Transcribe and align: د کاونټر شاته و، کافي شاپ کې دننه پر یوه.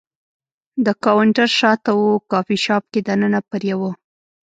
د 0.85 0.87
کاونټر 1.03 1.49
شاته 1.59 1.91
و، 1.95 2.01
کافي 2.31 2.57
شاپ 2.65 2.83
کې 2.91 2.99
دننه 3.07 3.39
پر 3.49 3.61
یوه. 3.71 3.91